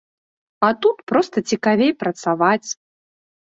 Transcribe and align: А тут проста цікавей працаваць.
А 0.67 0.69
тут 0.85 0.97
проста 1.11 1.37
цікавей 1.53 1.95
працаваць. 2.03 2.69